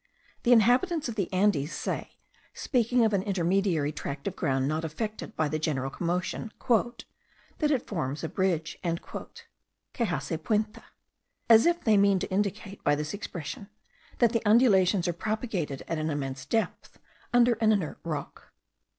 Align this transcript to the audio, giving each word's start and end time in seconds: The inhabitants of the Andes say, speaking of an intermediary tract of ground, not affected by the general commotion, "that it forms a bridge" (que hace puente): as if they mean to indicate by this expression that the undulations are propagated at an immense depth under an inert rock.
The 0.41 0.51
inhabitants 0.51 1.07
of 1.09 1.13
the 1.13 1.31
Andes 1.31 1.71
say, 1.73 2.17
speaking 2.55 3.05
of 3.05 3.13
an 3.13 3.21
intermediary 3.21 3.91
tract 3.91 4.27
of 4.27 4.35
ground, 4.35 4.67
not 4.67 4.83
affected 4.83 5.35
by 5.35 5.47
the 5.47 5.59
general 5.59 5.91
commotion, 5.91 6.51
"that 6.67 7.69
it 7.69 7.85
forms 7.85 8.23
a 8.23 8.27
bridge" 8.27 8.79
(que 8.81 10.05
hace 10.07 10.37
puente): 10.43 10.79
as 11.47 11.67
if 11.67 11.83
they 11.83 11.97
mean 11.97 12.17
to 12.17 12.31
indicate 12.31 12.83
by 12.83 12.95
this 12.95 13.13
expression 13.13 13.69
that 14.17 14.31
the 14.33 14.41
undulations 14.43 15.07
are 15.07 15.13
propagated 15.13 15.83
at 15.87 15.99
an 15.99 16.09
immense 16.09 16.47
depth 16.47 16.97
under 17.31 17.53
an 17.61 17.71
inert 17.71 17.99
rock. 18.03 18.51